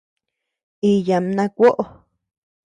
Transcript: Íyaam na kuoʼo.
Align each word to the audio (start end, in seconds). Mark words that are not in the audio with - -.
Íyaam 0.91 1.25
na 1.35 1.45
kuoʼo. 1.55 1.83